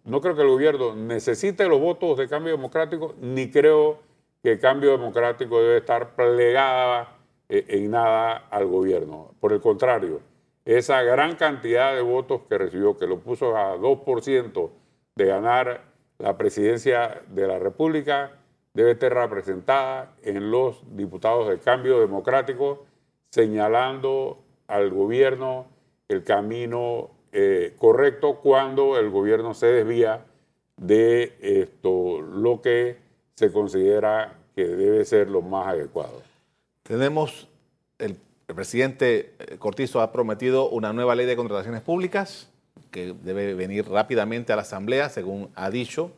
no 0.05 0.21
creo 0.21 0.35
que 0.35 0.41
el 0.41 0.47
gobierno 0.47 0.95
necesite 0.95 1.67
los 1.67 1.79
votos 1.79 2.17
de 2.17 2.27
cambio 2.27 2.53
democrático, 2.53 3.13
ni 3.21 3.49
creo 3.51 3.99
que 4.41 4.53
el 4.53 4.59
cambio 4.59 4.91
democrático 4.91 5.61
debe 5.61 5.77
estar 5.77 6.15
plegada 6.15 7.17
eh, 7.49 7.65
en 7.67 7.91
nada 7.91 8.47
al 8.49 8.65
gobierno. 8.67 9.33
Por 9.39 9.53
el 9.53 9.59
contrario, 9.59 10.21
esa 10.65 11.01
gran 11.03 11.35
cantidad 11.35 11.93
de 11.95 12.01
votos 12.01 12.41
que 12.47 12.57
recibió, 12.57 12.97
que 12.97 13.07
lo 13.07 13.19
puso 13.19 13.55
a 13.55 13.75
2% 13.75 14.69
de 15.15 15.25
ganar 15.25 15.88
la 16.19 16.37
presidencia 16.37 17.21
de 17.29 17.47
la 17.47 17.57
República, 17.59 18.33
debe 18.73 18.91
estar 18.91 19.13
representada 19.13 20.13
en 20.21 20.51
los 20.51 20.83
diputados 20.95 21.49
de 21.49 21.57
cambio 21.57 21.99
democrático, 21.99 22.85
señalando 23.31 24.39
al 24.67 24.89
gobierno 24.91 25.65
el 26.09 26.23
camino 26.23 27.09
eh, 27.31 27.73
correcto 27.77 28.39
cuando 28.41 28.97
el 28.97 29.09
gobierno 29.09 29.53
se 29.53 29.67
desvía 29.67 30.25
de 30.77 31.37
esto, 31.41 32.21
lo 32.21 32.61
que 32.61 32.97
se 33.35 33.51
considera 33.51 34.37
que 34.55 34.65
debe 34.65 35.05
ser 35.05 35.29
lo 35.29 35.41
más 35.41 35.67
adecuado. 35.67 36.21
Tenemos, 36.83 37.47
el, 37.97 38.17
el 38.47 38.55
presidente 38.55 39.33
eh, 39.39 39.57
Cortizo 39.57 40.01
ha 40.01 40.11
prometido 40.11 40.69
una 40.69 40.91
nueva 40.91 41.15
ley 41.15 41.25
de 41.25 41.35
contrataciones 41.35 41.81
públicas 41.81 42.49
que 42.91 43.13
debe 43.21 43.53
venir 43.53 43.87
rápidamente 43.89 44.53
a 44.53 44.55
la 44.55 44.63
Asamblea, 44.63 45.09
según 45.09 45.51
ha 45.55 45.69
dicho, 45.69 46.11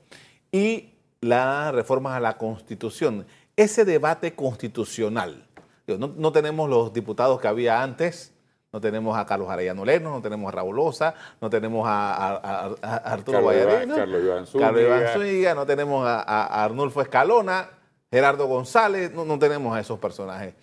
y 0.52 0.94
las 1.22 1.74
reformas 1.74 2.14
a 2.14 2.20
la 2.20 2.38
Constitución. 2.38 3.26
Ese 3.56 3.86
debate 3.86 4.34
constitucional, 4.34 5.48
no, 5.88 6.14
no 6.16 6.32
tenemos 6.32 6.70
los 6.70 6.94
diputados 6.94 7.40
que 7.42 7.48
había 7.48 7.84
antes, 7.84 8.34
no 8.72 8.80
tenemos 8.80 9.18
a 9.18 9.26
Carlos 9.26 9.50
Arellano 9.50 9.84
Lerno, 9.84 10.12
no 10.12 10.22
tenemos 10.22 10.48
a 10.48 10.56
Raúl 10.56 10.80
Osa, 10.80 11.14
no 11.42 11.50
tenemos 11.50 11.86
a, 11.86 12.36
a, 12.36 12.76
a 12.82 12.96
Arturo 12.98 13.44
Vallarino, 13.44 13.96
Carlos 13.96 14.22
Iván 14.24 14.48
Zúñiga, 14.48 14.68
Carlos 14.68 14.84
Iván 14.84 15.08
Zúñiga 15.14 15.56
no 15.56 15.66
tenemos 15.66 16.08
a, 16.08 16.64
Arnulfo 16.64 17.02
Escalona, 17.02 17.70
Gerardo 18.10 18.48
González, 18.48 19.12
no, 19.14 19.26
no 19.26 19.38
tenemos 19.38 19.76
a 19.76 19.82
esos 19.82 20.00
personajes. 20.00 20.54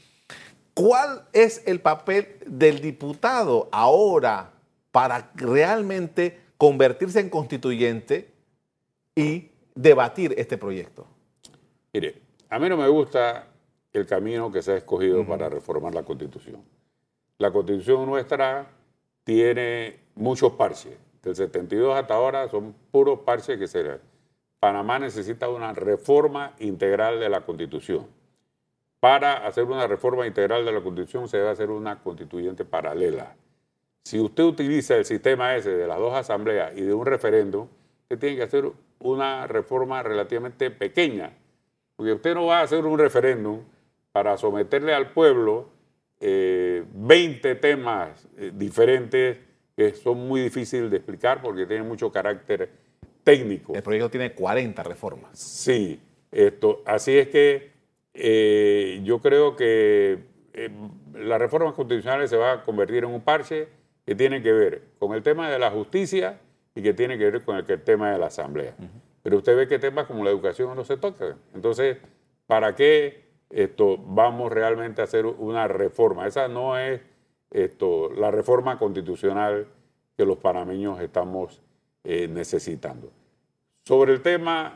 ¿Cuál 0.72 1.24
es 1.32 1.62
el 1.66 1.80
papel 1.80 2.38
del 2.46 2.80
diputado 2.80 3.68
ahora 3.72 4.52
para 4.98 5.30
realmente 5.36 6.40
convertirse 6.56 7.20
en 7.20 7.30
constituyente 7.30 8.32
y 9.14 9.48
debatir 9.76 10.34
este 10.36 10.58
proyecto? 10.58 11.06
Mire, 11.92 12.20
a 12.50 12.58
mí 12.58 12.68
no 12.68 12.76
me 12.76 12.88
gusta 12.88 13.46
el 13.92 14.06
camino 14.06 14.50
que 14.50 14.60
se 14.60 14.72
ha 14.72 14.76
escogido 14.76 15.20
uh 15.20 15.22
-huh. 15.22 15.28
para 15.28 15.48
reformar 15.48 15.94
la 15.94 16.02
Constitución. 16.02 16.64
La 17.38 17.52
constitución 17.52 18.06
nuestra 18.06 18.72
tiene 19.22 20.00
muchos 20.16 20.54
parches. 20.54 20.98
Del 21.22 21.36
72 21.36 21.96
hasta 21.96 22.14
ahora 22.14 22.48
son 22.48 22.74
puros 22.90 23.20
parches 23.20 23.56
que 23.56 23.68
se... 23.68 24.00
Panamá 24.58 24.98
necesita 24.98 25.48
una 25.48 25.74
reforma 25.74 26.56
integral 26.58 27.20
de 27.20 27.28
la 27.28 27.42
constitución. 27.42 28.08
Para 28.98 29.46
hacer 29.46 29.62
una 29.62 29.86
reforma 29.86 30.26
integral 30.26 30.64
de 30.64 30.72
la 30.72 30.80
constitución 30.80 31.28
se 31.28 31.36
debe 31.36 31.50
hacer 31.50 31.70
una 31.70 32.02
constituyente 32.02 32.64
paralela. 32.64 33.36
Si 34.04 34.18
usted 34.18 34.44
utiliza 34.44 34.96
el 34.96 35.04
sistema 35.04 35.56
ese 35.56 35.70
de 35.70 35.86
las 35.86 35.98
dos 35.98 36.14
asambleas 36.14 36.72
y 36.76 36.82
de 36.82 36.94
un 36.94 37.04
referéndum, 37.04 37.68
usted 38.02 38.18
tiene 38.18 38.36
que 38.36 38.42
hacer 38.42 38.70
una 39.00 39.46
reforma 39.46 40.02
relativamente 40.02 40.70
pequeña. 40.70 41.32
Porque 41.96 42.12
usted 42.12 42.34
no 42.34 42.46
va 42.46 42.60
a 42.60 42.62
hacer 42.62 42.84
un 42.84 42.98
referéndum 42.98 43.60
para 44.12 44.36
someterle 44.38 44.94
al 44.94 45.12
pueblo 45.12 45.68
eh, 46.20 46.84
20 46.94 47.54
temas 47.56 48.26
eh, 48.36 48.50
diferentes 48.54 49.38
que 49.76 49.94
son 49.94 50.26
muy 50.26 50.40
difíciles 50.40 50.90
de 50.90 50.96
explicar 50.96 51.40
porque 51.40 51.66
tienen 51.66 51.86
mucho 51.86 52.10
carácter 52.10 52.68
técnico. 53.22 53.74
El 53.74 53.82
proyecto 53.82 54.10
tiene 54.10 54.32
40 54.32 54.82
reformas. 54.82 55.38
Sí, 55.38 56.00
esto, 56.32 56.82
así 56.84 57.16
es 57.16 57.28
que 57.28 57.70
eh, 58.14 59.00
yo 59.04 59.20
creo 59.20 59.54
que 59.54 60.18
eh, 60.52 60.70
las 61.14 61.38
reformas 61.38 61.74
constitucionales 61.74 62.30
se 62.30 62.36
va 62.36 62.52
a 62.52 62.64
convertir 62.64 63.04
en 63.04 63.10
un 63.10 63.20
parche 63.20 63.68
que 64.08 64.14
tiene 64.14 64.40
que 64.40 64.50
ver 64.52 64.82
con 64.98 65.12
el 65.12 65.22
tema 65.22 65.50
de 65.50 65.58
la 65.58 65.70
justicia 65.70 66.40
y 66.74 66.80
que 66.80 66.94
tiene 66.94 67.18
que 67.18 67.30
ver 67.30 67.44
con 67.44 67.58
el, 67.58 67.64
el 67.68 67.82
tema 67.82 68.10
de 68.10 68.18
la 68.18 68.28
asamblea. 68.28 68.74
Uh 68.78 68.84
-huh. 68.84 68.88
Pero 69.22 69.36
usted 69.36 69.54
ve 69.54 69.68
que 69.68 69.78
temas 69.78 70.06
como 70.06 70.24
la 70.24 70.30
educación 70.30 70.74
no 70.74 70.82
se 70.82 70.96
tocan. 70.96 71.36
Entonces, 71.52 71.98
¿para 72.46 72.74
qué 72.74 73.28
esto, 73.50 73.98
vamos 73.98 74.50
realmente 74.50 75.02
a 75.02 75.04
hacer 75.04 75.26
una 75.26 75.68
reforma. 75.68 76.26
Esa 76.26 76.48
no 76.48 76.78
es 76.78 77.02
esto, 77.50 78.10
la 78.10 78.30
reforma 78.30 78.78
constitucional 78.78 79.66
que 80.16 80.24
los 80.24 80.38
panameños 80.38 81.00
estamos 81.00 81.60
eh, 82.04 82.28
necesitando. 82.28 83.10
Sobre 83.84 84.14
el 84.14 84.22
tema 84.22 84.74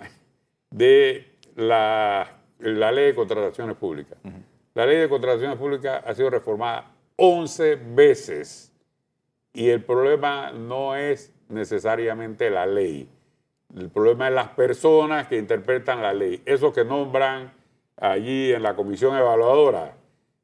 de 0.71 1.39
la, 1.57 2.39
la, 2.59 2.93
ley 2.93 3.07
de 3.07 3.15
contrataciones 3.15 3.77
públicas. 3.77 4.19
Uh 4.25 4.29
-huh. 4.29 4.43
La 4.75 4.87
ley 4.87 4.99
de 4.99 5.09
contrataciones 5.09 5.57
públicas 5.57 6.03
ha 6.07 6.15
sido 6.15 6.29
reformada 6.29 6.91
11 7.17 7.77
veces 7.95 8.72
y 9.53 9.69
el 9.69 9.85
problema 9.85 10.53
no 10.53 10.97
es 10.97 11.35
necesariamente 11.49 12.51
la 12.51 12.67
ley. 12.67 13.09
El 13.77 13.91
problema 13.91 14.29
es 14.29 14.35
las 14.35 14.49
personas 14.49 15.29
que 15.29 15.39
interpretan 15.39 16.03
la 16.03 16.13
ley, 16.13 16.43
esos 16.45 16.73
que 16.73 16.85
nombran 16.85 17.53
allí 17.97 18.53
en 18.53 18.63
la 18.63 18.75
comisión 18.75 19.17
evaluadora, 19.17 19.97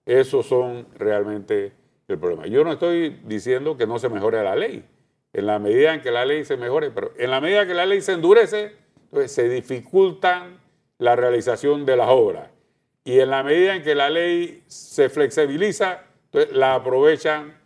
esos 0.06 0.46
son 0.46 0.86
realmente 0.94 1.72
el 2.08 2.18
problema. 2.18 2.46
Yo 2.46 2.64
no 2.64 2.72
estoy 2.72 3.20
diciendo 3.24 3.76
que 3.76 3.86
no 3.86 3.98
se 3.98 4.08
mejore 4.08 4.42
la 4.42 4.56
ley. 4.56 4.84
En 5.34 5.46
la 5.46 5.58
medida 5.58 5.92
en 5.92 6.00
que 6.00 6.10
la 6.10 6.24
ley 6.24 6.44
se 6.44 6.56
mejore, 6.56 6.90
pero 6.90 7.12
en 7.18 7.30
la 7.30 7.40
medida 7.40 7.66
que 7.66 7.74
la 7.74 7.84
ley 7.84 8.00
se 8.00 8.12
endurece, 8.12 8.76
entonces 9.04 9.32
se 9.32 9.48
dificultan 9.48 10.58
la 10.96 11.16
realización 11.16 11.84
de 11.84 11.96
las 11.96 12.08
obras. 12.08 12.48
Y 13.04 13.20
en 13.20 13.30
la 13.30 13.42
medida 13.42 13.76
en 13.76 13.82
que 13.82 13.94
la 13.94 14.08
ley 14.08 14.62
se 14.66 15.10
flexibiliza, 15.10 16.04
entonces 16.26 16.56
la 16.56 16.74
aprovechan 16.74 17.57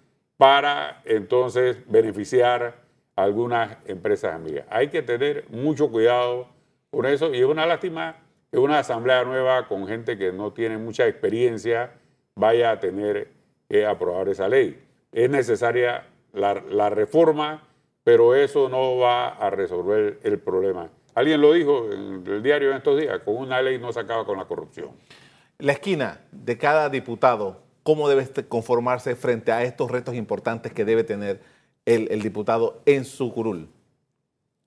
para 0.43 1.03
entonces 1.05 1.77
beneficiar 1.87 2.75
a 3.15 3.23
algunas 3.23 3.77
empresas 3.87 4.35
amigas. 4.35 4.67
Hay 4.71 4.89
que 4.89 5.01
tener 5.01 5.45
mucho 5.51 5.89
cuidado 5.89 6.49
con 6.91 7.07
eso 7.07 7.33
y 7.33 7.39
es 7.39 7.45
una 7.45 7.65
lástima 7.65 8.17
que 8.51 8.59
una 8.59 8.81
asamblea 8.81 9.23
nueva 9.23 9.69
con 9.69 9.87
gente 9.87 10.19
que 10.19 10.33
no 10.33 10.53
tiene 10.53 10.79
mucha 10.79 11.07
experiencia 11.07 11.93
vaya 12.35 12.73
a 12.73 12.81
tener 12.81 13.29
que 13.69 13.87
aprobar 13.87 14.31
esa 14.31 14.49
ley. 14.49 14.83
Es 15.13 15.31
necesaria 15.31 16.09
la, 16.33 16.55
la 16.55 16.91
reforma, 16.91 17.63
pero 18.03 18.35
eso 18.35 18.69
no 18.69 18.97
va 18.97 19.29
a 19.29 19.49
resolver 19.49 20.19
el 20.25 20.41
problema. 20.41 20.91
Alguien 21.15 21.41
lo 21.41 21.53
dijo 21.53 21.89
en 21.93 22.27
el 22.27 22.43
diario 22.43 22.73
en 22.73 22.79
estos 22.79 23.01
días, 23.01 23.21
con 23.21 23.37
una 23.37 23.63
ley 23.63 23.79
no 23.79 23.93
se 23.93 24.01
acaba 24.01 24.27
con 24.27 24.39
la 24.39 24.47
corrupción. 24.47 24.91
La 25.59 25.71
esquina 25.71 26.23
de 26.33 26.59
cada 26.59 26.89
diputado, 26.89 27.63
¿cómo 27.83 28.09
debe 28.09 28.23
este 28.23 28.47
conformarse 28.47 29.17
frente 29.17 29.53
a 29.53 29.63
estos 29.63 29.91
retos 29.91 30.15
importantes 30.15 30.73
que 30.73 30.85
debe 30.85 31.05
tener 31.05 31.41
el, 31.85 32.23
diputado 32.23 32.83
en 32.87 33.05
su 33.05 33.33
curul? 33.33 33.69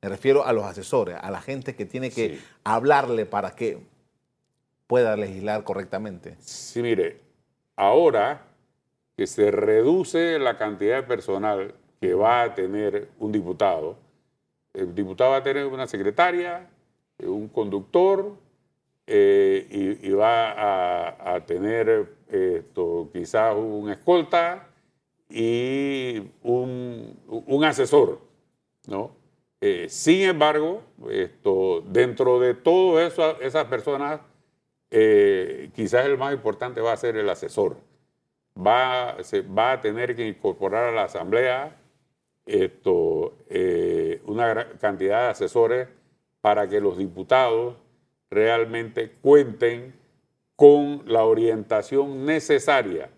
Me 0.01 0.10
refiero 0.10 0.45
a 0.45 0.53
los 0.53 0.65
asesores, 0.65 1.17
a 1.19 1.31
la 1.31 1.41
gente 1.41 1.75
que 1.75 1.86
tiene 1.86 2.12
que 2.12 2.39
hablarle 2.63 3.25
para 3.25 3.51
que 3.51 3.79
pueda 4.88 5.15
legislar 5.15 5.63
correctamente. 5.63 6.36
Sí, 6.39 6.81
mire, 6.81 7.19
ahora 7.75 8.45
que 9.17 9.27
se 9.27 9.50
reduce 9.50 10.38
la 10.38 10.57
cantidad 10.57 10.98
de 10.98 11.03
personal 11.03 11.74
que 12.00 12.13
va 12.13 12.43
a 12.43 12.53
tener 12.53 13.10
un 13.17 13.31
diputado, 13.31 13.98
el 14.74 14.93
diputado 14.93 15.31
va 15.31 15.38
a 15.38 15.43
tener 15.43 15.65
una 15.65 15.88
secretaria, 15.88 16.69
un 17.19 17.48
conductor 17.48 18.36
eh, 19.07 20.00
y, 20.01 20.10
va 20.12 21.36
a, 21.36 21.45
tener 21.45 22.14
esto, 22.29 23.10
quizás 23.13 23.55
un 23.55 23.89
escolta 23.89 24.67
y 25.29 26.22
un, 26.44 27.63
asesor, 27.63 28.20
¿no? 28.88 29.12
Eh, 29.62 29.88
sin 29.89 30.22
embargo, 30.22 30.84
esto, 31.10 31.82
dentro 31.88 32.39
de 32.39 32.53
todo 32.53 33.00
eso, 33.00 33.39
esas 33.41 33.65
personas, 33.65 34.22
eh, 34.91 35.70
quizás 35.74 36.05
el 36.05 36.17
más 36.17 36.34
importante 36.34 36.82
va 36.82 36.94
a 36.94 36.98
ser 36.98 37.17
el 37.17 37.29
asesor. 37.29 37.77
Va, 38.58 39.17
se, 39.24 39.41
va 39.41 39.74
a 39.74 39.82
tener 39.82 40.15
que 40.15 40.27
incorporar 40.27 40.86
a 40.86 40.91
la 40.91 41.03
asamblea 41.03 41.75
esto, 42.46 43.34
eh, 43.50 44.22
una 44.25 44.77
cantidad 44.79 45.24
de 45.24 45.29
asesores 45.29 45.88
para 46.41 46.67
que 46.67 46.79
los 46.79 46.98
diputados 46.98 47.75
realmente 48.29 49.12
cuenten 49.22 49.96
con 50.55 51.03
la 51.05 51.24
orientación 51.24 52.25
necesaria, 52.25 53.09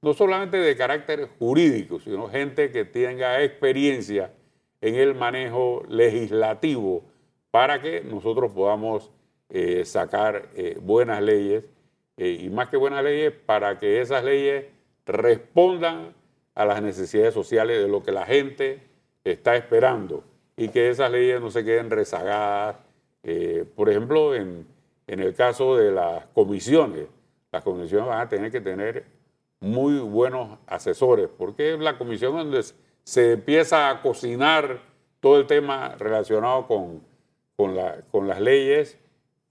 no 0.00 0.14
solamente 0.14 0.56
de 0.56 0.76
carácter 0.76 1.28
jurídico, 1.38 2.00
sino 2.00 2.28
gente 2.28 2.70
que 2.70 2.84
tenga 2.84 3.42
experiencia 3.42 4.32
en 4.80 4.94
el 4.94 5.14
manejo 5.14 5.82
legislativo 5.88 7.02
para 7.50 7.80
que 7.80 8.02
nosotros 8.02 8.52
podamos 8.52 9.10
eh, 9.50 9.84
sacar 9.84 10.50
eh, 10.54 10.78
buenas 10.80 11.22
leyes 11.22 11.64
y 12.16 12.48
más 12.50 12.68
que 12.68 12.76
buenas 12.76 13.04
leyes, 13.04 13.32
para 13.32 13.78
que 13.78 14.00
esas 14.00 14.24
leyes 14.24 14.64
respondan 15.06 16.14
a 16.54 16.64
las 16.64 16.82
necesidades 16.82 17.32
sociales 17.32 17.80
de 17.80 17.88
lo 17.88 18.02
que 18.02 18.10
la 18.10 18.26
gente 18.26 18.80
está 19.22 19.54
esperando 19.56 20.24
y 20.56 20.68
que 20.68 20.90
esas 20.90 21.10
leyes 21.10 21.40
no 21.40 21.50
se 21.50 21.64
queden 21.64 21.90
rezagadas. 21.90 22.76
Eh, 23.22 23.64
por 23.76 23.88
ejemplo, 23.88 24.34
en, 24.34 24.66
el 25.08 25.34
caso 25.34 25.76
de 25.76 25.90
las 25.90 26.26
comisiones, 26.26 27.06
las 27.50 27.62
comisiones 27.62 28.08
van 28.08 28.20
a 28.20 28.28
tener 28.28 28.52
que 28.52 28.60
tener 28.60 29.06
muy 29.60 29.98
buenos 29.98 30.58
asesores, 30.66 31.28
porque 31.36 31.74
es 31.74 31.80
la 31.80 31.98
comisión 31.98 32.36
donde 32.36 32.62
se 33.04 33.32
empieza 33.32 33.88
a 33.88 34.02
cocinar 34.02 34.80
todo 35.20 35.38
el 35.38 35.46
tema 35.46 35.96
relacionado 35.98 36.66
con, 36.66 37.02
con, 37.56 38.28
las 38.28 38.40
leyes 38.40 38.98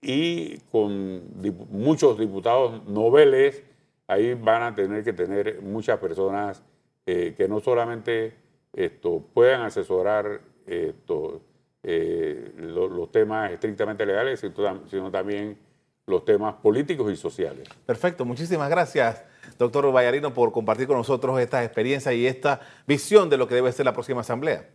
y 0.01 0.59
con 0.71 1.23
muchos 1.69 2.17
diputados 2.17 2.85
noveles, 2.85 3.63
ahí 4.07 4.33
van 4.35 4.61
a 4.61 4.75
tener 4.75 5.03
que 5.03 5.11
tener 5.11 5.61
muchas 5.61 5.99
personas 5.99 6.63
eh, 7.05 7.33
que 7.35 7.47
no 7.47 7.59
solamente 7.59 8.35
esto, 8.73 9.23
puedan 9.33 9.61
asesorar 9.61 10.39
esto, 10.65 11.41
eh, 11.89 12.51
los 12.57 13.09
temas 13.13 13.49
estrictamente 13.49 14.05
legales, 14.05 14.41
sino 14.41 15.09
también 15.09 15.57
los 16.05 16.25
temas 16.25 16.55
políticos 16.55 17.09
y 17.13 17.15
sociales. 17.15 17.69
Perfecto, 17.85 18.25
muchísimas 18.25 18.69
gracias, 18.69 19.23
doctor 19.57 19.89
Vallarino, 19.95 20.33
por 20.33 20.51
compartir 20.51 20.85
con 20.85 20.97
nosotros 20.97 21.39
esta 21.39 21.63
experiencia 21.63 22.11
y 22.11 22.27
esta 22.27 22.59
visión 22.85 23.29
de 23.29 23.37
lo 23.37 23.47
que 23.47 23.55
debe 23.55 23.71
ser 23.71 23.85
la 23.85 23.93
próxima 23.93 24.19
asamblea. 24.19 24.67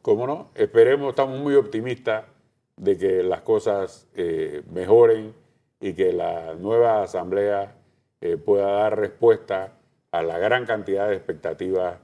Cómo 0.00 0.28
no, 0.28 0.52
esperemos, 0.54 1.10
estamos 1.10 1.40
muy 1.40 1.56
optimistas 1.56 2.26
de 2.76 2.96
que 2.96 3.24
las 3.24 3.40
cosas 3.40 4.06
eh, 4.14 4.62
mejoren 4.70 5.34
y 5.80 5.94
que 5.94 6.12
la 6.12 6.54
nueva 6.54 7.02
asamblea 7.02 7.74
pueda 8.44 8.70
dar 8.70 8.96
respuesta 8.96 9.72
a 10.12 10.22
la 10.22 10.38
gran 10.38 10.66
cantidad 10.66 11.08
de 11.08 11.16
expectativas 11.16 11.98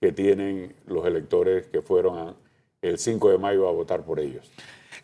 que 0.00 0.12
tienen 0.12 0.76
los 0.86 1.06
electores 1.06 1.66
que 1.66 1.82
fueron 1.82 2.36
el 2.82 2.98
5 2.98 3.30
de 3.30 3.38
mayo 3.38 3.68
a 3.68 3.72
votar 3.72 4.02
por 4.02 4.18
ellos. 4.18 4.50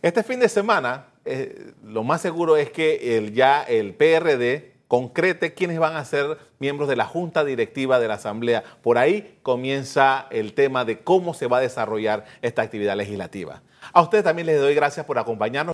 Este 0.03 0.23
fin 0.23 0.41
de 0.41 0.49
semana, 0.49 1.07
eh, 1.25 1.73
lo 1.85 2.03
más 2.05 2.21
seguro 2.21 2.57
es 2.57 2.71
que 2.71 3.17
el, 3.17 3.33
ya 3.33 3.63
el 3.63 3.95
PRD 3.95 4.73
concrete 4.89 5.55
quiénes 5.55 5.79
van 5.79 5.97
a 5.97 6.05
ser 6.05 6.39
miembros 6.59 6.89
de 6.89 6.97
la 6.97 7.05
junta 7.05 7.45
directiva 7.45 8.01
de 8.01 8.09
la 8.09 8.15
Asamblea. 8.15 8.65
Por 8.83 8.99
ahí 8.99 9.39
comienza 9.43 10.27
el 10.31 10.55
tema 10.55 10.85
de 10.85 10.99
cómo 11.01 11.35
se 11.35 11.47
va 11.47 11.59
a 11.59 11.61
desarrollar 11.61 12.25
esta 12.43 12.63
actividad 12.63 12.97
legislativa. 12.97 13.63
A 13.93 14.03
ustedes 14.03 14.25
también 14.25 14.47
les 14.47 14.61
doy 14.61 14.75
gracias 14.75 15.07
por 15.07 15.19
acompañarnos. 15.19 15.67